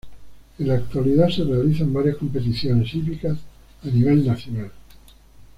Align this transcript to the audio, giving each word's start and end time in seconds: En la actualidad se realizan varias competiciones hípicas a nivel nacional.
En 0.57 0.67
la 0.67 0.73
actualidad 0.73 1.29
se 1.29 1.43
realizan 1.43 1.93
varias 1.93 2.17
competiciones 2.17 2.91
hípicas 2.95 3.37
a 3.83 3.87
nivel 3.89 4.25
nacional. 4.25 4.71